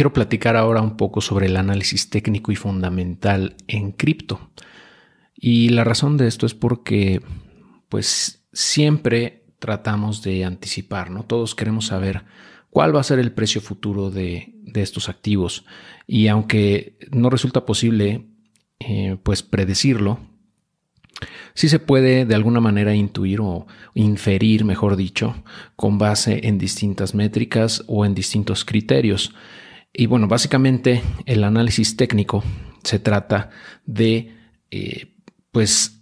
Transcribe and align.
quiero 0.00 0.14
platicar 0.14 0.56
ahora 0.56 0.80
un 0.80 0.96
poco 0.96 1.20
sobre 1.20 1.44
el 1.44 1.58
análisis 1.58 2.08
técnico 2.08 2.50
y 2.52 2.56
fundamental 2.56 3.54
en 3.68 3.92
cripto. 3.92 4.50
Y 5.34 5.68
la 5.68 5.84
razón 5.84 6.16
de 6.16 6.26
esto 6.26 6.46
es 6.46 6.54
porque, 6.54 7.20
pues, 7.90 8.46
siempre 8.50 9.44
tratamos 9.58 10.22
de 10.22 10.46
anticipar, 10.46 11.10
¿no? 11.10 11.24
Todos 11.24 11.54
queremos 11.54 11.88
saber 11.88 12.24
cuál 12.70 12.96
va 12.96 13.00
a 13.00 13.04
ser 13.04 13.18
el 13.18 13.32
precio 13.32 13.60
futuro 13.60 14.10
de, 14.10 14.54
estos 14.74 15.10
activos. 15.10 15.66
Y 16.06 16.28
aunque 16.28 16.96
no 17.10 17.28
resulta 17.28 17.66
posible, 17.66 18.24
eh, 18.78 19.18
pues, 19.22 19.42
predecirlo, 19.42 20.18
sí 21.52 21.68
se 21.68 21.78
puede 21.78 22.24
de 22.24 22.34
alguna 22.34 22.60
manera 22.60 22.94
intuir 22.94 23.42
o 23.42 23.66
inferir, 23.92 24.64
mejor 24.64 24.96
dicho, 24.96 25.44
con 25.76 25.98
base 25.98 26.48
en 26.48 26.56
distintas 26.56 27.14
métricas 27.14 27.84
o 27.86 28.06
en 28.06 28.14
distintos 28.14 28.64
criterios. 28.64 29.34
Y 29.92 30.06
bueno, 30.06 30.28
básicamente 30.28 31.02
el 31.26 31.44
análisis 31.44 31.96
técnico 31.96 32.44
se 32.82 32.98
trata 32.98 33.50
de, 33.84 34.34
eh, 34.70 35.14
pues, 35.50 36.00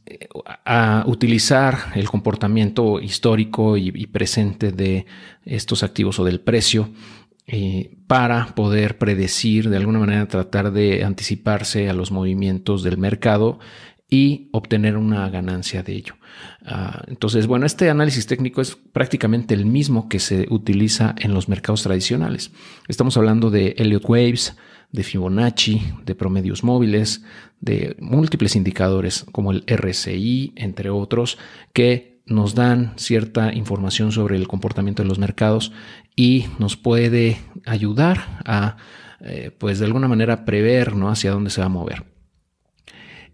utilizar 1.07 1.93
el 1.95 2.09
comportamiento 2.09 3.01
histórico 3.01 3.77
y, 3.77 4.07
presente 4.07 4.73
de 4.73 5.07
estos 5.45 5.83
activos 5.83 6.19
o 6.19 6.25
del 6.25 6.41
precio 6.41 6.91
eh, 7.47 7.97
para 8.07 8.55
poder 8.55 8.99
predecir, 8.99 9.71
de 9.71 9.77
alguna 9.77 9.99
manera 9.99 10.27
tratar 10.29 10.73
de 10.73 11.05
anticiparse 11.05 11.89
a 11.89 11.95
los 11.95 12.11
movimientos 12.11 12.83
del 12.83 12.99
mercado 12.99 13.59
y 14.11 14.49
obtener 14.53 14.97
una 14.97 15.29
ganancia 15.29 15.83
de 15.83 15.95
ello. 15.95 16.15
Ah, 16.65 17.03
entonces, 17.09 17.47
bueno, 17.47 17.67
este 17.67 17.91
análisis 17.91 18.27
técnico 18.27 18.61
es 18.61 18.77
prácticamente 18.77 19.55
el 19.55 19.67
mismo 19.67 20.09
que 20.09 20.19
se 20.19 20.47
utiliza 20.51 21.15
en 21.19 21.35
los 21.35 21.49
mercados 21.49 21.83
tradicionales. 21.83 22.51
Estamos 22.89 23.17
hablando 23.17 23.51
de 23.51 23.75
Elliott 23.79 24.09
Waves, 24.09 24.57
de 24.93 25.03
Fibonacci, 25.03 25.83
de 26.07 26.15
promedios 26.15 26.65
móviles, 26.65 27.23
de 27.61 27.97
múltiples 28.01 28.57
indicadores 28.57 29.27
como 29.33 29.53
el 29.53 29.65
RSI, 29.67 30.55
entre 30.57 30.89
otros, 30.89 31.39
que 31.75 32.23
nos 32.25 32.55
dan 32.55 32.93
cierta 32.97 33.53
información 33.55 34.13
sobre 34.13 34.37
el 34.37 34.49
comportamiento 34.49 35.03
de 35.03 35.09
los 35.09 35.19
mercados 35.19 35.73
y 36.17 36.47
nos 36.59 36.77
puede 36.77 37.39
ayudar 37.65 38.41
a, 38.45 38.77
eh, 39.21 39.51
pues 39.57 39.79
de 39.79 39.87
alguna 39.87 40.09
manera, 40.09 40.45
prever 40.45 40.95
¿no? 40.95 41.11
hacia 41.11 41.33
dónde 41.33 41.51
se 41.51 41.61
va 41.61 41.67
a 41.67 41.71
mover. 41.71 42.18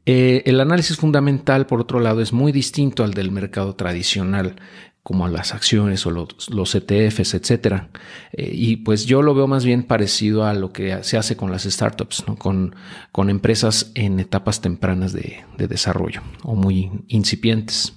Eh, 0.07 0.43
el 0.47 0.61
análisis 0.61 0.97
fundamental, 0.97 1.67
por 1.67 1.81
otro 1.81 2.01
lado, 2.01 2.21
es 2.21 2.33
muy 2.33 2.53
distinto 2.53 3.05
al 3.05 3.15
del 3.15 3.31
mercado 3.31 3.75
tradicional, 3.75 4.57
como 5.05 5.27
a 5.27 5.29
las 5.29 5.53
acciones 5.53 6.07
o 6.07 6.11
los, 6.11 6.75
ETFs, 6.75 7.35
etc. 7.35 7.85
Eh, 8.33 8.51
y 8.53 8.77
pues 8.77 9.05
yo 9.05 9.21
lo 9.21 9.35
veo 9.35 9.47
más 9.47 9.65
bien 9.65 9.83
parecido 9.83 10.47
a 10.47 10.55
lo 10.55 10.73
que 10.73 11.03
se 11.05 11.19
hace 11.19 11.37
con 11.37 11.53
las 11.53 11.65
startups, 11.65 12.25
con, 12.39 12.75
con 13.13 13.29
empresas 13.29 13.93
en 13.95 14.19
etapas 14.19 14.63
tempranas 14.63 15.13
de, 15.13 15.45
desarrollo 15.59 16.23
o 16.43 16.55
muy 16.55 16.91
incipientes. 17.09 17.93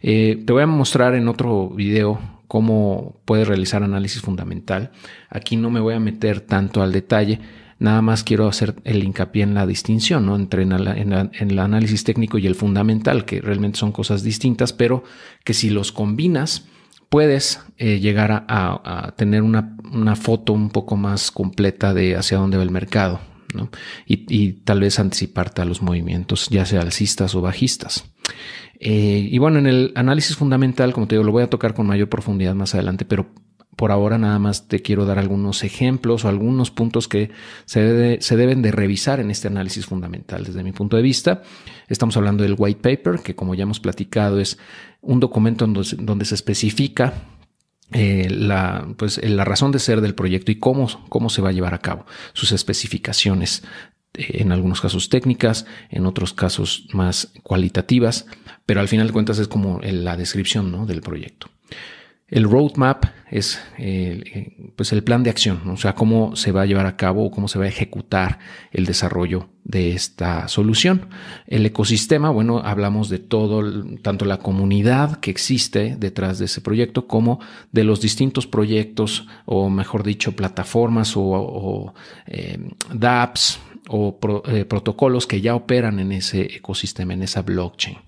Eh, 0.00 0.42
te 0.46 0.52
voy 0.52 0.62
a 0.62 0.66
mostrar 0.66 1.14
en 1.14 1.28
otro 1.28 1.68
video 1.68 2.18
cómo 2.48 3.20
puedes 3.26 3.46
realizar 3.46 3.82
análisis 3.82 4.22
fundamental. 4.22 4.92
Aquí 5.28 5.56
no 5.56 5.70
me 5.70 5.80
voy 5.80 5.92
a 5.92 6.00
meter 6.00 6.40
tanto 6.40 6.82
al 6.82 6.90
detalle, 6.90 7.38
Nada 7.80 8.02
más 8.02 8.24
quiero 8.24 8.46
hacer 8.46 8.76
el 8.84 9.02
hincapié 9.02 9.42
en 9.42 9.54
la 9.54 9.66
distinción 9.66 10.26
¿no? 10.26 10.36
entre 10.36 10.62
en, 10.62 10.72
el 10.72 11.58
análisis 11.58 12.04
técnico 12.04 12.36
y 12.36 12.46
el 12.46 12.54
fundamental, 12.54 13.24
que 13.24 13.40
realmente 13.40 13.78
son 13.78 13.90
cosas 13.90 14.22
distintas, 14.22 14.74
pero 14.74 15.02
que 15.44 15.54
si 15.54 15.70
los 15.70 15.90
combinas, 15.90 16.66
puedes 17.08 17.60
eh, 17.78 17.98
llegar 17.98 18.44
a, 18.48 19.14
tener 19.16 19.42
una, 19.42 19.76
foto 20.14 20.52
un 20.52 20.70
poco 20.70 20.96
más 20.96 21.30
completa 21.30 21.92
de 21.92 22.16
hacia 22.16 22.38
dónde 22.38 22.58
va 22.58 22.62
el 22.62 22.70
mercado 22.70 23.20
y, 24.06 24.52
tal 24.52 24.80
vez 24.80 24.98
anticiparte 25.00 25.62
a 25.62 25.64
los 25.64 25.82
movimientos, 25.82 26.48
ya 26.50 26.64
sea 26.66 26.82
alcistas 26.82 27.34
o 27.34 27.40
bajistas. 27.40 28.04
Eh, 28.78 29.28
y 29.30 29.38
bueno, 29.38 29.58
en 29.58 29.66
el 29.66 29.92
análisis 29.96 30.36
fundamental, 30.36 30.92
como 30.92 31.08
te 31.08 31.16
digo, 31.16 31.24
lo 31.24 31.32
voy 31.32 31.42
a 31.42 31.50
tocar 31.50 31.74
con 31.74 31.86
mayor 31.86 32.08
profundidad 32.08 32.54
más 32.54 32.74
adelante, 32.74 33.04
pero 33.04 33.32
por 33.80 33.92
ahora 33.92 34.18
nada 34.18 34.38
más 34.38 34.68
te 34.68 34.82
quiero 34.82 35.06
dar 35.06 35.18
algunos 35.18 35.64
ejemplos 35.64 36.26
o 36.26 36.28
algunos 36.28 36.70
puntos 36.70 37.08
que 37.08 37.30
se, 37.64 37.80
deben 37.80 38.60
de 38.60 38.72
revisar 38.72 39.20
en 39.20 39.30
este 39.30 39.48
análisis 39.48 39.86
fundamental. 39.86 40.44
Desde 40.44 40.62
mi 40.62 40.72
punto 40.72 40.98
de 40.98 41.02
vista, 41.02 41.40
estamos 41.88 42.14
hablando 42.18 42.42
del 42.42 42.56
white 42.58 42.82
paper, 42.82 43.22
que 43.22 43.34
como 43.34 43.54
ya 43.54 43.62
hemos 43.62 43.80
platicado 43.80 44.38
es 44.38 44.58
un 45.00 45.18
documento 45.18 45.66
donde, 45.66 46.26
se 46.26 46.34
especifica 46.34 47.14
eh, 47.92 48.28
la, 48.28 48.86
pues, 48.98 49.18
la 49.26 49.46
razón 49.46 49.72
de 49.72 49.78
ser 49.78 50.02
del 50.02 50.14
proyecto 50.14 50.52
y 50.52 50.56
cómo, 50.56 50.86
cómo 51.08 51.30
se 51.30 51.40
va 51.40 51.48
a 51.48 51.52
llevar 51.52 51.72
a 51.72 51.78
cabo, 51.78 52.04
sus 52.34 52.52
especificaciones, 52.52 53.62
eh, 54.12 54.42
en 54.42 54.52
algunos 54.52 54.82
casos 54.82 55.08
técnicas, 55.08 55.64
en 55.88 56.04
otros 56.04 56.34
casos 56.34 56.86
más 56.92 57.32
cualitativas, 57.42 58.26
pero 58.66 58.80
al 58.80 58.88
final 58.88 59.06
de 59.06 59.14
cuentas 59.14 59.38
es 59.38 59.48
como 59.48 59.80
la 59.82 60.18
descripción 60.18 60.86
del 60.86 61.00
proyecto. 61.00 61.48
El 62.30 62.44
roadmap 62.44 63.06
es 63.30 63.60
eh, 63.78 64.72
pues 64.76 64.92
el 64.92 65.02
plan 65.04 65.22
de 65.22 65.30
acción, 65.30 65.68
o 65.68 65.76
sea, 65.76 65.94
cómo 65.94 66.36
se 66.36 66.52
va 66.52 66.62
a 66.62 66.66
llevar 66.66 66.86
a 66.86 66.96
cabo 66.96 67.24
o 67.24 67.30
cómo 67.30 67.48
se 67.48 67.58
va 67.58 67.64
a 67.64 67.68
ejecutar 67.68 68.38
el 68.72 68.86
desarrollo 68.86 69.48
de 69.64 69.92
esta 69.92 70.48
solución. 70.48 71.08
El 71.46 71.66
ecosistema, 71.66 72.30
bueno, 72.30 72.58
hablamos 72.58 73.08
de 73.08 73.18
todo, 73.18 73.84
tanto 74.02 74.24
la 74.24 74.38
comunidad 74.38 75.18
que 75.18 75.30
existe 75.30 75.96
detrás 75.98 76.38
de 76.38 76.46
ese 76.46 76.60
proyecto 76.60 77.06
como 77.06 77.40
de 77.72 77.84
los 77.84 78.00
distintos 78.00 78.46
proyectos 78.46 79.26
o 79.44 79.68
mejor 79.70 80.02
dicho, 80.02 80.32
plataformas 80.32 81.14
o, 81.16 81.94
eh, 82.26 82.58
dApps 82.92 83.60
o 83.92 84.18
eh, 84.46 84.64
protocolos 84.64 85.26
que 85.26 85.40
ya 85.40 85.54
operan 85.54 85.98
en 85.98 86.12
ese 86.12 86.42
ecosistema, 86.42 87.12
en 87.12 87.22
esa 87.22 87.42
blockchain. 87.42 87.98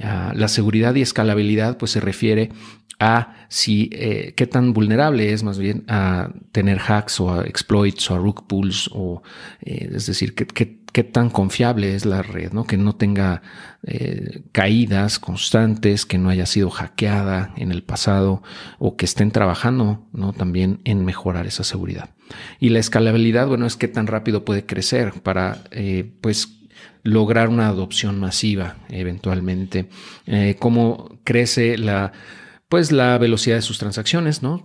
Ah, 0.00 0.32
la 0.34 0.48
seguridad 0.48 0.94
y 0.94 1.02
escalabilidad 1.02 1.76
pues 1.78 1.90
se 1.90 2.00
refiere 2.00 2.50
a 2.98 3.34
si 3.48 3.90
eh, 3.92 4.32
qué 4.36 4.46
tan 4.46 4.72
vulnerable 4.72 5.32
es 5.32 5.42
más 5.42 5.58
bien 5.58 5.84
a 5.88 6.30
tener 6.52 6.78
hacks 6.78 7.20
o 7.20 7.30
a 7.30 7.44
exploits 7.44 8.10
o 8.10 8.14
a 8.14 8.18
rug 8.18 8.46
pulls 8.46 8.88
o 8.92 9.22
eh, 9.60 9.90
es 9.92 10.06
decir 10.06 10.34
qué, 10.34 10.46
qué, 10.46 11.04
tan 11.04 11.28
confiable 11.28 11.94
es 11.94 12.06
la 12.06 12.22
red 12.22 12.52
no 12.52 12.64
que 12.64 12.78
no 12.78 12.94
tenga 12.94 13.42
eh, 13.82 14.44
caídas 14.52 15.18
constantes 15.18 16.06
que 16.06 16.16
no 16.16 16.30
haya 16.30 16.46
sido 16.46 16.70
hackeada 16.70 17.52
en 17.56 17.70
el 17.70 17.82
pasado 17.82 18.42
o 18.78 18.96
que 18.96 19.04
estén 19.04 19.30
trabajando 19.30 20.06
no 20.14 20.32
también 20.32 20.80
en 20.84 21.04
mejorar 21.04 21.46
esa 21.46 21.64
seguridad 21.64 22.15
y 22.60 22.70
la 22.70 22.78
escalabilidad 22.78 23.46
bueno 23.46 23.66
es 23.66 23.76
qué 23.76 23.88
tan 23.88 24.06
rápido 24.06 24.44
puede 24.44 24.66
crecer 24.66 25.12
para 25.22 25.62
pues 26.20 26.48
lograr 27.02 27.48
una 27.48 27.68
adopción 27.68 28.18
masiva 28.18 28.76
eventualmente 28.88 29.88
cómo 30.58 31.18
crece 31.24 31.78
la 31.78 32.12
pues 32.68 32.92
la 32.92 33.18
velocidad 33.18 33.56
de 33.56 33.62
sus 33.62 33.78
transacciones, 33.78 34.42
¿no? 34.42 34.62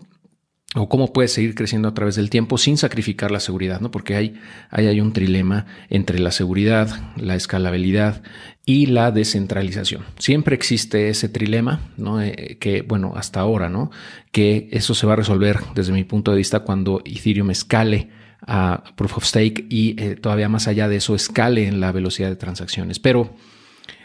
O 0.73 0.87
cómo 0.87 1.11
puede 1.11 1.27
seguir 1.27 1.53
creciendo 1.53 1.89
a 1.89 1.93
través 1.93 2.15
del 2.15 2.29
tiempo 2.29 2.57
sin 2.57 2.77
sacrificar 2.77 3.29
la 3.29 3.41
seguridad, 3.41 3.81
¿no? 3.81 3.91
Porque 3.91 4.15
hay, 4.15 4.39
hay 4.69 5.01
un 5.01 5.11
trilema 5.11 5.65
entre 5.89 6.17
la 6.17 6.31
seguridad, 6.31 7.11
la 7.17 7.35
escalabilidad 7.35 8.23
y 8.65 8.85
la 8.85 9.11
descentralización. 9.11 10.05
Siempre 10.17 10.55
existe 10.55 11.09
ese 11.09 11.27
trilema, 11.27 11.81
¿no? 11.97 12.21
Eh, 12.21 12.57
que, 12.61 12.83
bueno, 12.83 13.13
hasta 13.17 13.41
ahora, 13.41 13.67
¿no? 13.67 13.91
Que 14.31 14.69
eso 14.71 14.95
se 14.95 15.05
va 15.05 15.13
a 15.13 15.17
resolver 15.17 15.59
desde 15.75 15.91
mi 15.91 16.05
punto 16.05 16.31
de 16.31 16.37
vista 16.37 16.61
cuando 16.61 17.01
Ethereum 17.03 17.51
escale 17.51 18.09
a 18.47 18.83
Proof 18.95 19.17
of 19.17 19.25
Stake 19.25 19.65
y 19.69 20.01
eh, 20.01 20.15
todavía 20.15 20.47
más 20.47 20.69
allá 20.69 20.87
de 20.87 20.95
eso 20.95 21.15
escale 21.15 21.67
en 21.67 21.81
la 21.81 21.91
velocidad 21.91 22.29
de 22.29 22.37
transacciones. 22.37 22.97
Pero 22.97 23.35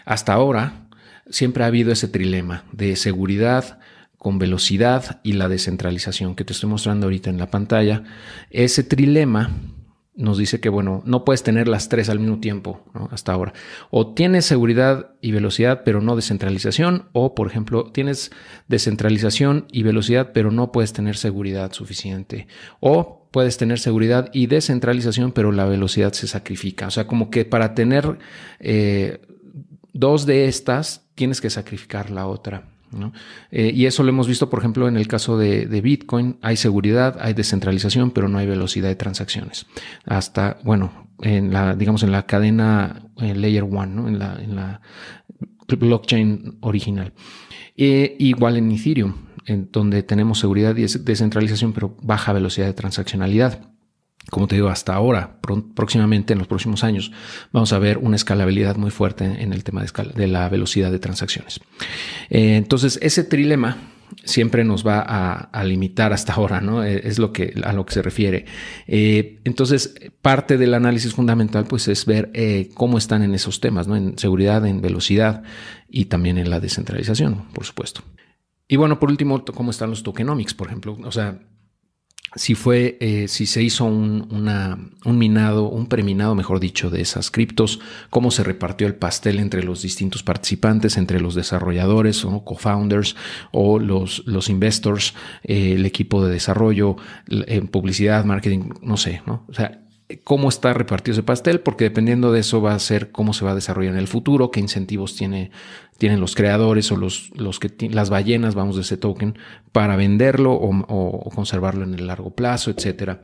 hasta 0.05 0.33
ahora, 0.33 0.89
siempre 1.31 1.65
ha 1.65 1.69
habido 1.69 1.93
ese 1.93 2.09
trilema 2.09 2.65
de 2.73 2.97
seguridad 2.97 3.79
con 4.19 4.39
velocidad 4.39 5.21
y 5.23 5.33
la 5.33 5.49
descentralización 5.49 6.35
que 6.35 6.45
te 6.45 6.53
estoy 6.53 6.71
mostrando 6.71 7.07
ahorita 7.07 7.31
en 7.31 7.39
la 7.39 7.51
pantalla. 7.51 8.05
Ese 8.51 8.83
trilema 8.83 9.51
nos 10.17 10.39
dice 10.39 10.61
que, 10.61 10.71
bueno, 10.71 11.03
no 11.05 11.25
puedes 11.25 11.43
tener 11.43 11.69
las 11.69 11.91
tres 11.91 12.09
al 12.09 12.19
mismo 12.19 12.41
tiempo 12.41 12.83
hasta 13.11 13.33
ahora. 13.33 13.53
O 13.91 14.15
tienes 14.15 14.47
seguridad 14.47 15.11
y 15.21 15.31
velocidad, 15.31 15.83
pero 15.85 16.01
no 16.01 16.17
descentralización. 16.17 17.09
O, 17.13 17.35
por 17.35 17.49
ejemplo, 17.49 17.93
tienes 17.93 18.31
descentralización 18.67 19.67
y 19.71 19.83
velocidad, 19.83 20.33
pero 20.33 20.51
no 20.51 20.73
puedes 20.73 20.95
tener 20.95 21.17
seguridad 21.17 21.73
suficiente. 21.73 22.47
O 22.81 23.29
puedes 23.31 23.59
tener 23.59 23.79
seguridad 23.79 24.31
y 24.33 24.47
descentralización, 24.47 25.33
pero 25.33 25.53
la 25.53 25.67
velocidad 25.67 26.15
se 26.15 26.27
sacrifica. 26.27 26.87
O 26.87 26.91
sea, 26.91 27.07
como 27.07 27.29
que 27.31 27.45
para 27.45 27.75
tener 27.75 28.19
eh, 28.59 29.21
dos 29.93 30.25
de 30.25 30.47
estas 30.47 31.07
tienes 31.15 31.43
que 31.43 31.51
sacrificar 31.51 32.11
la 32.11 32.27
otra. 32.27 32.76
Eh, 33.51 33.73
y 33.75 33.87
eso 33.87 34.03
lo 34.03 34.09
hemos 34.09 34.29
visto, 34.29 34.49
por 34.49 34.61
ejemplo, 34.61 34.89
en 34.89 34.97
el 34.97 35.09
caso 35.09 35.39
de, 35.39 35.81
Bitcoin. 35.81 36.39
Hay 36.43 36.57
seguridad, 36.57 37.19
hay 37.21 37.35
descentralización, 37.35 38.11
pero 38.11 38.29
no 38.29 38.39
hay 38.39 38.47
velocidad 38.47 38.89
de 38.89 38.97
transacciones. 38.97 39.67
Hasta, 40.05 40.59
bueno, 40.65 41.09
en 41.21 41.53
la, 41.53 41.75
digamos, 41.75 42.03
en 42.03 42.13
la 42.13 42.27
cadena 42.27 43.03
Layer 43.17 43.65
One, 43.65 44.09
en, 44.09 44.19
la, 44.19 44.39
en 44.43 44.57
la 44.57 44.81
blockchain 45.69 46.59
original. 46.61 47.13
E, 47.77 48.17
igual 48.19 48.57
en 48.57 48.71
Ethereum, 48.73 49.15
en 49.45 49.69
donde 49.71 50.03
tenemos 50.03 50.39
seguridad 50.39 50.77
y 50.77 50.83
descentralización, 50.83 51.73
pero 51.73 51.97
baja 52.03 52.33
velocidad 52.33 52.67
de 52.67 52.75
transaccionalidad. 52.75 53.76
Como 54.31 54.49
te 54.49 54.57
digo, 54.57 54.69
hasta 54.69 54.95
ahora, 54.95 55.39
próximamente, 55.75 56.33
en 56.33 56.41
los 56.41 56.49
próximos 56.49 56.83
años, 56.83 57.13
vamos 57.53 57.73
a 57.73 57.79
ver 57.79 57.99
una 57.99 58.17
escalabilidad 58.17 58.77
muy 58.77 58.91
fuerte 58.91 59.25
en 59.25 59.53
el 59.53 59.63
tema 59.63 59.85
de, 59.85 60.27
la 60.27 60.49
velocidad 60.49 60.91
de 60.91 60.99
transacciones. 60.99 61.61
Eh, 62.29 62.57
entonces, 62.57 62.99
ese 63.03 63.23
trilema 63.23 63.77
siempre 64.25 64.65
nos 64.65 64.85
va 64.85 65.01
a, 65.01 65.65
limitar 65.65 66.13
hasta 66.13 66.33
ahora, 66.33 66.61
¿no? 66.61 66.83
Eh, 66.85 67.03
es 67.05 67.21
lo 67.21 67.33
que, 67.33 67.55
a 67.65 67.73
lo 67.73 67.87
que 67.87 67.95
se 67.95 68.03
refiere. 68.03 68.47
Eh, 68.89 69.41
entonces, 69.45 69.95
parte 70.23 70.59
del 70.59 70.75
análisis 70.75 71.15
fundamental, 71.15 71.65
pues, 71.67 71.87
es 71.87 72.05
ver 72.05 72.33
cómo 72.75 72.99
están 72.99 73.23
en 73.23 73.33
esos 73.33 73.61
temas, 73.61 73.87
¿no? 73.87 73.95
En 73.95 74.19
seguridad, 74.19 74.67
en 74.67 74.81
velocidad 74.81 75.45
y 75.89 76.07
también 76.07 76.37
en 76.39 76.51
la 76.51 76.59
descentralización, 76.59 77.45
por 77.53 77.65
supuesto. 77.65 78.03
Y 78.67 78.75
bueno, 78.75 78.99
por 78.99 79.09
último, 79.09 79.45
cómo 79.45 79.71
están 79.71 79.91
los 79.91 80.03
tokenomics, 80.03 80.55
por 80.55 80.67
ejemplo. 80.67 80.99
O 81.05 81.13
sea, 81.13 81.39
si 82.35 82.55
fue, 82.55 82.99
eh, 83.01 83.29
si 83.29 83.47
se 83.47 83.63
hizo 83.63 83.85
un, 83.85 84.29
un, 85.05 85.19
minado, 85.19 85.69
un 85.69 85.87
preminado, 85.87 86.35
mejor 86.35 86.61
dicho, 86.61 86.91
de 86.91 87.01
esas 87.01 87.31
criptos, 87.31 87.81
cómo 88.11 88.31
se 88.31 88.43
repartió 88.43 88.87
el 88.87 88.95
pastel 88.95 89.39
entre 89.39 89.63
los 89.63 89.83
distintos 89.83 90.23
participantes, 90.23 90.97
entre 90.97 91.21
los 91.21 91.35
desarrolladores 91.35 92.25
o 92.25 92.45
co-founders 92.45 93.17
o 93.53 93.79
los, 93.79 94.23
los 94.27 94.49
investors, 94.51 95.15
eh, 95.45 95.75
el 95.75 95.87
equipo 95.87 96.25
de 96.25 96.33
desarrollo, 96.33 96.97
en 97.29 97.69
publicidad, 97.69 98.25
marketing, 98.25 98.71
no 98.83 98.97
sé, 98.97 99.23
¿no? 99.27 99.45
O 99.49 99.55
sea, 99.55 99.86
cómo 100.23 100.49
está 100.49 100.73
repartido 100.73 101.15
ese 101.15 101.23
pastel, 101.23 101.61
porque 101.61 101.85
dependiendo 101.85 102.31
de 102.31 102.41
eso 102.41 102.63
va 102.63 102.75
a 102.75 102.79
ser 102.79 103.11
cómo 103.11 103.33
se 103.33 103.45
va 103.45 103.53
a 103.53 103.55
desarrollar 103.55 103.95
en 103.95 103.99
el 103.99 104.07
futuro, 104.07 104.51
qué 104.51 104.61
incentivos 104.61 105.17
tiene, 105.17 105.51
tienen 105.99 106.21
los 106.21 106.37
creadores 106.37 106.93
o 106.93 106.97
los, 106.97 107.31
los 107.35 107.59
que 107.59 107.73
las 107.91 108.09
ballenas, 108.09 108.55
vamos, 108.55 108.77
de 108.77 108.83
ese 108.83 108.97
token 108.97 109.37
para 109.73 109.97
venderlo 109.97 110.53
o, 110.53 111.31
conservarlo 111.35 111.85
en 111.85 111.95
el 111.95 112.07
largo 112.07 112.31
plazo, 112.31 112.71
etcétera. 112.71 113.23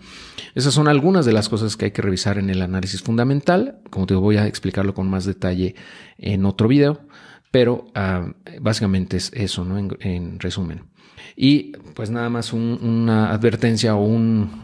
Esas 0.55 0.75
son 0.75 0.89
algunas 0.89 1.25
de 1.25 1.33
las 1.33 1.49
cosas 1.49 1.77
que 1.77 1.87
hay 1.87 1.91
que 1.93 2.03
revisar 2.03 2.39
en 2.39 2.51
el 2.51 2.63
análisis 2.63 3.03
fundamental. 3.03 3.79
Como 3.91 4.07
te 4.07 4.15
voy 4.15 4.37
a 4.37 4.47
explicarlo 4.47 4.93
con 4.93 5.09
más 5.09 5.25
detalle 5.25 5.77
en 6.19 6.45
otro 6.45 6.67
video, 6.67 7.01
pero 7.53 7.87
ah, 7.95 8.33
básicamente 8.61 9.19
es 9.19 9.31
eso, 9.35 9.65
¿no? 9.65 9.79
en 9.79 10.41
resumen. 10.41 10.92
Y 11.37 11.73
pues 11.95 12.11
nada 12.11 12.29
más 12.29 12.53
una 12.53 13.33
advertencia 13.33 13.95
o 13.95 14.05
un, 14.05 14.63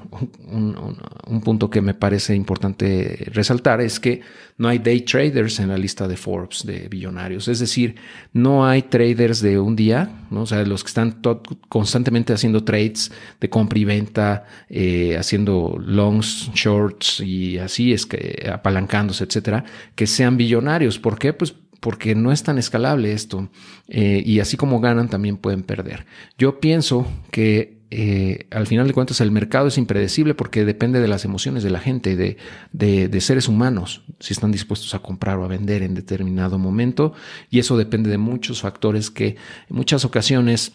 un, 0.51 1.41
punto 1.43 1.71
que 1.71 1.81
me 1.81 1.95
parece 1.95 2.35
importante 2.35 3.31
resaltar 3.33 3.81
es 3.81 4.01
que 4.01 4.21
no 4.57 4.69
hay 4.69 4.79
day 4.79 5.03
traders 5.03 5.61
en 5.61 5.69
la 5.69 5.79
lista 5.79 6.09
de 6.09 6.17
Forbes 6.17 6.65
de 6.65 6.89
billonarios. 6.89 7.49
Es 7.49 7.61
decir, 7.61 7.97
no 8.33 8.67
hay 8.67 8.83
traders 8.83 9.41
de 9.41 9.59
un 9.59 9.77
día, 9.77 10.27
¿no? 10.31 10.43
o 10.43 10.47
sea, 10.47 10.65
los 10.65 10.83
que 10.83 10.89
están 10.89 11.21
constantemente 11.69 12.33
haciendo 12.33 12.65
trades 12.65 13.13
de 13.41 13.51
compra 13.51 13.79
y 13.79 13.85
venta, 13.85 14.47
eh, 14.69 15.17
haciendo 15.17 15.79
longs, 15.79 16.51
shorts 16.55 17.21
y 17.21 17.59
así 17.59 17.93
es 17.93 18.07
que 18.07 18.51
apalancándose, 18.53 19.25
etcétera, 19.25 19.65
que 19.95 20.07
sean 20.07 20.37
billonarios. 20.37 20.99
¿Por 20.99 21.19
qué? 21.19 21.33
Pues 21.33 21.55
porque 21.81 22.15
no 22.15 22.33
es 22.33 22.43
tan 22.43 22.59
escalable 22.59 23.13
esto 23.13 23.49
eh, 23.89 24.23
y 24.25 24.41
así 24.41 24.57
como 24.57 24.81
ganan 24.81 25.09
también 25.09 25.37
pueden 25.37 25.63
perder. 25.63 26.07
Yo 26.39 26.61
pienso 26.61 27.07
que 27.31 27.79
eh, 27.91 28.47
al 28.51 28.67
final 28.67 28.87
de 28.87 28.93
cuentas 28.93 29.21
el 29.23 29.31
mercado 29.31 29.69
es 29.69 29.79
impredecible 29.79 30.35
porque 30.35 30.67
depende 30.67 31.01
de 31.01 31.09
las 31.09 31.25
emociones 31.25 31.63
de 31.63 31.71
la 31.71 31.81
gente, 31.81 32.17
de, 32.17 32.37
de, 32.73 33.09
de, 33.09 33.21
seres 33.23 33.49
humanos, 33.49 34.03
si 34.21 34.35
están 34.35 34.53
dispuestos 34.53 34.95
a 34.95 34.99
comprar 34.99 35.39
o 35.39 35.45
a 35.45 35.49
vender 35.49 35.83
en 35.83 35.95
determinado 35.95 36.59
momento 36.59 37.15
y 37.49 37.61
eso 37.61 37.79
depende 37.79 38.11
de 38.11 38.19
muchos 38.19 38.61
factores 38.61 39.11
que 39.11 39.37
en 39.71 39.77
muchas 39.77 40.05
ocasiones 40.05 40.73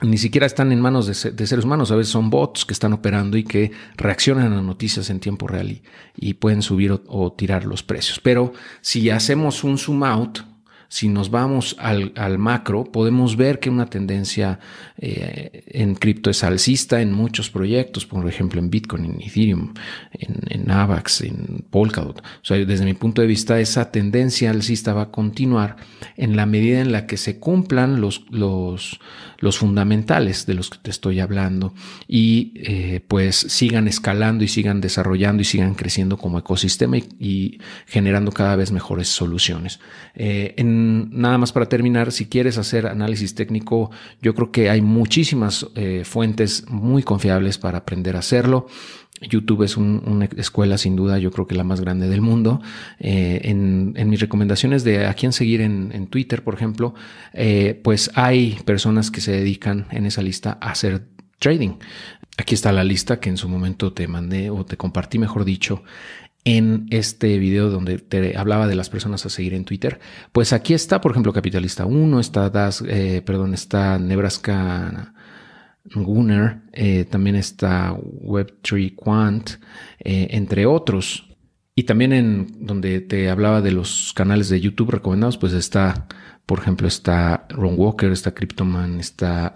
ni 0.00 0.16
siquiera 0.16 0.46
están 0.46 0.70
en 0.70 0.80
manos 0.80 1.06
de, 1.06 1.14
seres 1.14 1.64
humanos, 1.64 1.90
a 1.90 1.96
veces 1.96 2.12
son 2.12 2.30
bots 2.30 2.64
que 2.64 2.72
están 2.72 2.92
operando 2.92 3.36
y 3.36 3.42
que 3.42 3.72
reaccionan 3.96 4.52
a 4.52 4.62
noticias 4.62 5.10
en 5.10 5.18
tiempo 5.18 5.48
real 5.48 5.80
y, 6.16 6.34
pueden 6.34 6.62
subir 6.62 7.00
o, 7.06 7.32
tirar 7.32 7.64
los 7.64 7.82
precios. 7.82 8.20
Pero 8.20 8.52
si 8.80 9.10
hacemos 9.10 9.64
un 9.64 9.76
zoom 9.76 10.04
out, 10.04 10.40
si 10.90 11.08
nos 11.08 11.30
vamos 11.30 11.76
al, 11.78 12.38
macro, 12.38 12.84
podemos 12.84 13.36
ver 13.36 13.60
que 13.60 13.68
una 13.68 13.86
tendencia 13.86 14.58
eh, 14.96 15.64
en 15.66 15.94
cripto 15.94 16.30
es 16.30 16.42
alcista 16.42 17.02
en 17.02 17.12
muchos 17.12 17.50
proyectos, 17.50 18.06
por 18.06 18.26
ejemplo 18.26 18.58
en 18.58 18.70
Bitcoin, 18.70 19.04
en 19.04 19.20
Ethereum, 19.20 19.74
en, 20.12 20.70
AVAX, 20.70 21.20
en 21.22 21.66
Polkadot. 21.70 22.20
O 22.20 22.44
sea, 22.44 22.56
desde 22.56 22.86
mi 22.86 22.94
punto 22.94 23.20
de 23.20 23.28
vista, 23.28 23.60
esa 23.60 23.90
tendencia 23.90 24.50
alcista 24.50 24.94
va 24.94 25.02
a 25.02 25.10
continuar 25.10 25.76
en 26.16 26.36
la 26.36 26.46
medida 26.46 26.80
en 26.80 26.90
la 26.90 27.06
que 27.06 27.18
se 27.18 27.38
cumplan 27.38 28.00
los, 28.00 28.24
los 29.38 29.58
fundamentales 29.58 30.46
de 30.46 30.54
los 30.54 30.68
que 30.70 30.78
te 30.78 30.90
estoy 30.90 31.20
hablando 31.20 31.72
y 32.08 32.52
eh, 32.56 33.00
pues 33.06 33.36
sigan 33.36 33.86
escalando 33.86 34.44
y 34.44 34.48
sigan 34.48 34.80
desarrollando 34.80 35.42
y 35.42 35.44
sigan 35.44 35.74
creciendo 35.74 36.16
como 36.16 36.38
ecosistema 36.38 36.98
y, 36.98 37.58
generando 37.86 38.32
cada 38.32 38.56
vez 38.56 38.72
mejores 38.72 39.08
soluciones. 39.08 39.80
Eh, 40.14 40.54
en 40.56 41.10
nada 41.18 41.38
más 41.38 41.52
para 41.52 41.66
terminar, 41.66 42.12
si 42.12 42.26
quieres 42.26 42.58
hacer 42.58 42.86
análisis 42.86 43.34
técnico, 43.34 43.90
yo 44.20 44.34
creo 44.34 44.50
que 44.50 44.70
hay 44.70 44.82
muchísimas 44.82 45.66
eh, 45.74 46.02
fuentes 46.04 46.64
muy 46.68 47.02
confiables 47.02 47.58
para 47.58 47.78
aprender 47.78 48.16
a 48.16 48.20
hacerlo. 48.20 48.66
YouTube 49.20 49.62
es 49.62 49.76
una 49.76 50.26
escuela 50.36 50.78
sin 50.78 50.96
duda, 50.96 51.18
yo 51.18 51.30
creo 51.30 51.46
que 51.46 51.54
la 51.54 51.64
más 51.64 51.80
grande 51.80 52.08
del 52.08 52.20
mundo. 52.20 52.60
Eh, 52.98 53.40
en, 53.44 53.94
mis 54.08 54.20
recomendaciones 54.20 54.84
de 54.84 55.06
a 55.06 55.14
quién 55.14 55.32
seguir 55.32 55.60
en, 55.60 56.06
Twitter, 56.08 56.42
por 56.42 56.54
ejemplo, 56.54 56.94
eh, 57.32 57.80
pues 57.82 58.10
hay 58.14 58.58
personas 58.64 59.10
que 59.10 59.20
se 59.20 59.32
dedican 59.32 59.86
en 59.90 60.06
esa 60.06 60.22
lista 60.22 60.58
a 60.60 60.70
hacer 60.70 61.06
trading. 61.38 61.76
Aquí 62.36 62.54
está 62.54 62.72
la 62.72 62.84
lista 62.84 63.20
que 63.20 63.30
en 63.30 63.36
su 63.36 63.48
momento 63.48 63.92
te 63.92 64.06
mandé 64.06 64.50
o 64.50 64.64
te 64.64 64.76
compartí, 64.76 65.18
mejor 65.18 65.44
dicho, 65.44 65.82
en 66.44 66.86
este 66.90 67.38
video 67.38 67.68
donde 67.68 67.98
te 67.98 68.36
hablaba 68.36 68.66
de 68.68 68.74
las 68.74 68.88
personas 68.88 69.26
a 69.26 69.28
seguir 69.28 69.54
en 69.54 69.64
Twitter. 69.64 70.00
Pues 70.32 70.52
aquí 70.52 70.72
está, 70.72 71.00
por 71.00 71.10
ejemplo, 71.10 71.32
Capitalista 71.32 71.84
1, 71.84 72.20
está 72.20 72.48
Das, 72.48 72.82
eh, 72.86 73.22
perdón, 73.24 73.54
está 73.54 73.98
Nebraska 73.98 75.12
Gunner, 75.94 76.62
eh, 76.72 77.04
también 77.04 77.36
está 77.36 77.94
Web3 77.94 78.94
Quant, 78.94 79.50
eh, 80.00 80.28
entre 80.30 80.66
otros. 80.66 81.26
Y 81.74 81.84
también 81.84 82.12
en 82.12 82.66
donde 82.66 83.00
te 83.00 83.30
hablaba 83.30 83.60
de 83.62 83.72
los 83.72 84.12
canales 84.14 84.48
de 84.48 84.60
YouTube 84.60 84.90
recomendados, 84.90 85.38
pues 85.38 85.52
está, 85.52 86.06
por 86.44 86.58
ejemplo, 86.58 86.88
está 86.88 87.46
Ron 87.50 87.74
Walker, 87.76 88.10
está 88.10 88.34
Cryptoman, 88.34 88.98
está 88.98 89.54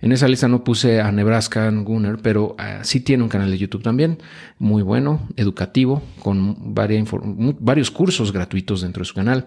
en 0.00 0.12
esa 0.12 0.28
lista 0.28 0.46
no 0.46 0.62
puse 0.62 1.00
a 1.00 1.10
Nebraska 1.10 1.68
Gunner, 1.70 2.18
pero 2.22 2.54
ah, 2.58 2.80
sí 2.82 3.00
tiene 3.00 3.24
un 3.24 3.28
canal 3.28 3.50
de 3.50 3.58
YouTube 3.58 3.82
también, 3.82 4.18
muy 4.58 4.82
bueno, 4.82 5.28
educativo, 5.36 6.02
con 6.20 6.74
varios 6.74 7.90
cursos 7.90 8.32
gratuitos 8.32 8.82
dentro 8.82 9.00
de 9.00 9.06
su 9.06 9.14
canal. 9.14 9.46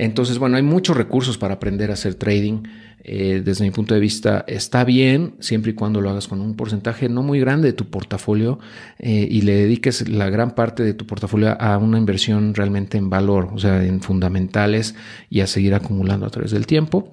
Entonces, 0.00 0.38
bueno, 0.38 0.56
hay 0.56 0.62
muchos 0.62 0.96
recursos 0.96 1.38
para 1.38 1.54
aprender 1.54 1.90
a 1.90 1.94
hacer 1.94 2.14
trading. 2.14 2.62
Eh, 3.02 3.42
desde 3.44 3.64
mi 3.64 3.72
punto 3.72 3.94
de 3.94 4.00
vista, 4.00 4.44
está 4.46 4.84
bien 4.84 5.34
siempre 5.40 5.72
y 5.72 5.74
cuando 5.74 6.00
lo 6.00 6.08
hagas 6.08 6.28
con 6.28 6.40
un 6.40 6.54
porcentaje 6.54 7.08
no 7.08 7.24
muy 7.24 7.40
grande 7.40 7.68
de 7.68 7.72
tu 7.72 7.90
portafolio 7.90 8.60
eh, 9.00 9.26
y 9.28 9.40
le 9.40 9.54
dediques 9.56 10.08
la 10.08 10.30
gran 10.30 10.54
parte 10.54 10.84
de 10.84 10.94
tu 10.94 11.04
portafolio 11.04 11.60
a 11.60 11.78
una 11.78 11.98
inversión 11.98 12.54
realmente 12.54 12.96
en 12.96 13.10
valor, 13.10 13.50
o 13.52 13.58
sea, 13.58 13.84
en 13.84 14.00
fundamentales 14.00 14.94
y 15.30 15.40
a 15.40 15.48
seguir 15.48 15.74
acumulando 15.74 16.26
a 16.26 16.30
través 16.30 16.52
del 16.52 16.66
tiempo 16.66 17.12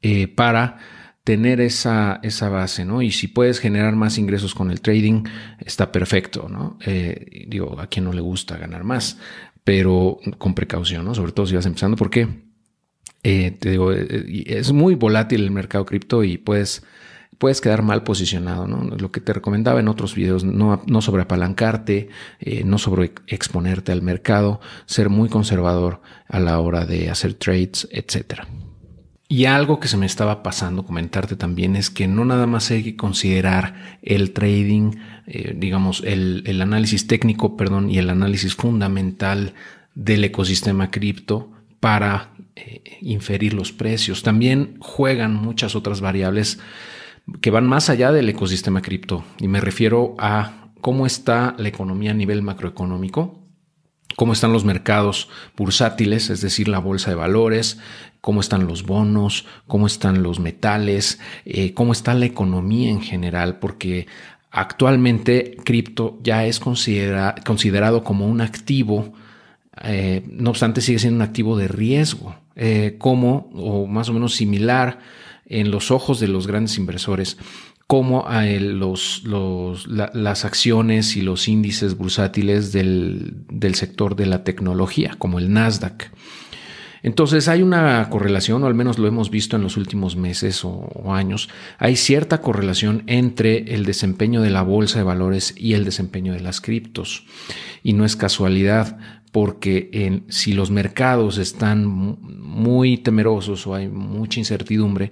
eh, 0.00 0.28
para 0.28 0.78
tener 1.24 1.60
esa, 1.60 2.20
esa 2.22 2.48
base, 2.48 2.84
¿no? 2.84 3.02
Y 3.02 3.10
si 3.10 3.26
puedes 3.26 3.58
generar 3.58 3.96
más 3.96 4.18
ingresos 4.18 4.54
con 4.54 4.70
el 4.70 4.80
trading, 4.80 5.24
está 5.58 5.92
perfecto, 5.92 6.48
¿no? 6.48 6.78
Digo, 7.48 7.78
a 7.78 7.86
quien 7.86 8.06
no 8.06 8.14
le 8.14 8.22
gusta 8.22 8.56
ganar 8.56 8.82
más, 8.82 9.18
pero 9.68 10.18
con 10.38 10.54
precaución, 10.54 11.04
¿no? 11.04 11.14
Sobre 11.14 11.32
todo 11.32 11.44
si 11.44 11.54
vas 11.54 11.66
empezando, 11.66 11.94
porque 11.98 12.26
eh, 13.22 13.50
te 13.50 13.72
digo, 13.72 13.92
eh, 13.92 14.24
es 14.46 14.72
muy 14.72 14.94
volátil 14.94 15.42
el 15.42 15.50
mercado 15.50 15.84
cripto 15.84 16.24
y 16.24 16.38
puedes, 16.38 16.82
puedes 17.36 17.60
quedar 17.60 17.82
mal 17.82 18.02
posicionado, 18.02 18.66
¿no? 18.66 18.96
Lo 18.96 19.12
que 19.12 19.20
te 19.20 19.34
recomendaba 19.34 19.78
en 19.80 19.88
otros 19.88 20.14
videos, 20.14 20.42
no, 20.42 20.82
no 20.86 21.02
sobre 21.02 21.24
apalancarte, 21.24 22.08
no 22.64 22.78
sobre 22.78 23.12
exponerte 23.26 23.92
al 23.92 24.00
mercado, 24.00 24.62
ser 24.86 25.10
muy 25.10 25.28
conservador 25.28 26.00
a 26.28 26.40
la 26.40 26.58
hora 26.60 26.86
de 26.86 27.10
hacer 27.10 27.34
trades, 27.34 27.86
etcétera. 27.92 28.48
Y 29.30 29.44
algo 29.44 29.78
que 29.78 29.88
se 29.88 29.98
me 29.98 30.06
estaba 30.06 30.42
pasando 30.42 30.86
comentarte 30.86 31.36
también 31.36 31.76
es 31.76 31.90
que 31.90 32.08
no 32.08 32.24
nada 32.24 32.46
más 32.46 32.70
hay 32.70 32.82
que 32.82 32.96
considerar 32.96 33.98
el 34.00 34.32
trading, 34.32 34.92
eh, 35.26 35.52
digamos, 35.54 36.02
el, 36.06 36.62
análisis 36.62 37.06
técnico, 37.06 37.54
perdón, 37.54 37.90
y 37.90 37.98
el 37.98 38.08
análisis 38.08 38.54
fundamental 38.54 39.52
del 39.94 40.24
ecosistema 40.24 40.90
cripto 40.90 41.52
para 41.78 42.32
eh, 42.56 42.82
inferir 43.02 43.52
los 43.52 43.70
precios. 43.70 44.22
También 44.22 44.76
juegan 44.80 45.34
muchas 45.34 45.76
otras 45.76 46.00
variables 46.00 46.58
que 47.42 47.50
van 47.50 47.66
más 47.66 47.90
allá 47.90 48.12
del 48.12 48.30
ecosistema 48.30 48.80
cripto. 48.80 49.24
Y 49.38 49.48
me 49.48 49.60
refiero 49.60 50.14
a 50.18 50.70
cómo 50.80 51.04
está 51.04 51.54
la 51.58 51.68
economía 51.68 52.12
a 52.12 52.14
nivel 52.14 52.40
macroeconómico, 52.40 53.37
cómo 54.16 54.32
están 54.32 54.52
los 54.52 54.64
mercados 54.64 55.28
bursátiles, 55.56 56.30
es 56.30 56.40
decir, 56.40 56.68
la 56.68 56.78
bolsa 56.78 57.10
de 57.10 57.16
valores, 57.16 57.78
cómo 58.20 58.40
están 58.40 58.66
los 58.66 58.84
bonos, 58.84 59.46
cómo 59.66 59.86
están 59.86 60.22
los 60.22 60.40
metales, 60.40 61.20
eh, 61.44 61.74
cómo 61.74 61.92
está 61.92 62.14
la 62.14 62.26
economía 62.26 62.90
en 62.90 63.00
general, 63.02 63.58
porque 63.58 64.06
Actualmente, 64.50 65.58
cripto 65.62 66.18
ya 66.22 66.46
es 66.46 66.58
considerado 66.58 68.02
como 68.02 68.26
un 68.26 68.40
activo, 68.40 69.12
eh, 69.82 70.24
no 70.26 70.50
obstante 70.50 70.80
sigue 70.80 70.98
siendo 70.98 71.16
un 71.16 71.22
activo 71.22 71.58
de 71.58 71.68
riesgo, 71.68 72.34
eh, 72.56 72.96
como 72.98 73.50
o 73.52 73.86
más 73.86 74.08
o 74.08 74.14
menos 74.14 74.34
similar 74.34 75.00
en 75.44 75.70
los 75.70 75.90
ojos 75.90 76.18
de 76.18 76.28
los 76.28 76.46
grandes 76.46 76.78
inversores 76.78 77.36
como 77.88 78.28
a 78.28 78.44
los, 78.44 79.24
las 79.24 80.44
acciones 80.44 81.16
y 81.16 81.22
los 81.22 81.48
índices 81.48 81.96
bursátiles 81.96 82.70
del, 82.70 83.32
del 83.50 83.74
sector 83.74 84.14
de 84.14 84.26
la 84.26 84.44
tecnología, 84.44 85.16
como 85.18 85.38
el 85.38 85.50
Nasdaq. 85.50 86.10
Entonces 87.02 87.48
hay 87.48 87.62
una 87.62 88.06
correlación, 88.10 88.62
o 88.62 88.66
al 88.66 88.74
menos 88.74 88.98
lo 88.98 89.08
hemos 89.08 89.30
visto 89.30 89.56
en 89.56 89.62
los 89.62 89.78
últimos 89.78 90.16
meses 90.16 90.66
o, 90.66 91.14
años, 91.14 91.48
hay 91.78 91.96
cierta 91.96 92.42
correlación 92.42 93.04
entre 93.06 93.74
el 93.74 93.86
desempeño 93.86 94.42
de 94.42 94.50
la 94.50 94.60
bolsa 94.60 94.98
de 94.98 95.04
valores 95.04 95.54
y 95.56 95.72
el 95.72 95.86
desempeño 95.86 96.34
de 96.34 96.40
las 96.40 96.60
criptos. 96.60 97.24
Y 97.82 97.94
no 97.94 98.04
es 98.04 98.16
casualidad 98.16 98.98
porque 99.32 100.22
si 100.28 100.52
los 100.52 100.70
mercados 100.70 101.38
están 101.38 101.86
muy 101.86 102.98
temerosos 102.98 103.66
o 103.66 103.74
hay 103.74 103.88
mucha 103.88 104.40
incertidumbre, 104.40 105.10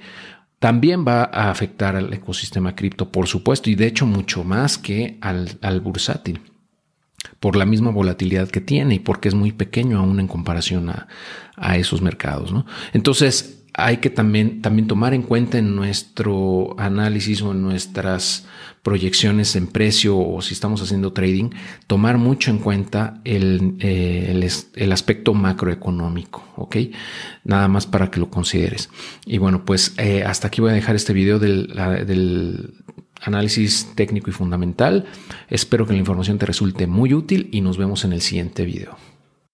también 0.58 1.04
va 1.06 1.24
a 1.24 1.50
afectar 1.50 1.96
al 1.96 2.12
ecosistema 2.12 2.74
cripto, 2.74 3.10
por 3.10 3.26
supuesto, 3.26 3.70
y 3.70 3.74
de 3.74 3.86
hecho 3.86 4.06
mucho 4.06 4.44
más 4.44 4.78
que 4.78 5.18
al, 5.20 5.58
al 5.60 5.80
bursátil 5.80 6.40
por 7.40 7.56
la 7.56 7.66
misma 7.66 7.90
volatilidad 7.90 8.48
que 8.48 8.60
tiene 8.60 8.96
y 8.96 8.98
porque 8.98 9.28
es 9.28 9.34
muy 9.34 9.52
pequeño 9.52 9.98
aún 9.98 10.20
en 10.20 10.28
comparación 10.28 10.90
a, 10.90 11.06
esos 11.76 12.02
mercados. 12.02 12.52
Entonces 12.92 13.55
hay 13.78 13.98
que 13.98 14.08
también, 14.08 14.62
también 14.62 14.88
tomar 14.88 15.12
en 15.12 15.22
cuenta 15.22 15.58
en 15.58 15.76
nuestro 15.76 16.74
análisis 16.78 17.42
o 17.42 17.52
en 17.52 17.60
nuestras 17.60 18.46
proyecciones 18.82 19.54
en 19.54 19.66
precio 19.66 20.16
o 20.16 20.40
si 20.40 20.54
estamos 20.54 20.80
haciendo 20.80 21.12
trading, 21.12 21.50
tomar 21.86 22.16
mucho 22.16 22.50
en 22.50 22.58
cuenta 22.58 23.20
el, 23.24 23.76
eh, 23.80 24.50
el, 24.74 24.92
aspecto 24.92 25.34
macroeconómico, 25.34 26.42
¿ok? 26.56 26.76
Nada 27.44 27.68
más 27.68 27.86
para 27.86 28.10
que 28.10 28.18
lo 28.18 28.30
consideres. 28.30 28.88
Y 29.26 29.36
bueno, 29.38 29.66
pues 29.66 29.94
eh, 29.98 30.22
hasta 30.24 30.48
aquí 30.48 30.62
voy 30.62 30.70
a 30.70 30.74
dejar 30.74 30.96
este 30.96 31.12
video 31.12 31.38
del, 31.38 31.66
del 32.06 32.74
análisis 33.20 33.92
técnico 33.94 34.30
y 34.30 34.32
fundamental. 34.32 35.04
Espero 35.50 35.86
que 35.86 35.92
la 35.92 35.98
información 35.98 36.38
te 36.38 36.46
resulte 36.46 36.86
muy 36.86 37.12
útil 37.12 37.50
y 37.52 37.60
nos 37.60 37.76
vemos 37.76 38.04
en 38.04 38.14
el 38.14 38.22
siguiente 38.22 38.64
video. 38.64 38.96